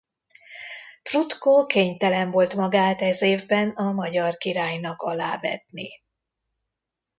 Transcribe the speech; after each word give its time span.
Tvrtko 1.01 1.65
kénytelen 1.65 2.31
volt 2.31 2.55
magát 2.55 3.01
ez 3.01 3.21
évben 3.21 3.69
a 3.69 3.91
magyar 3.91 4.37
királynak 4.37 5.01
alávetni. 5.01 5.89